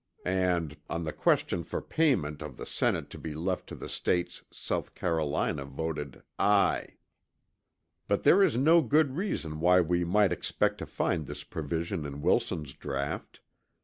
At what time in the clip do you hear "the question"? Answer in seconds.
1.03-1.63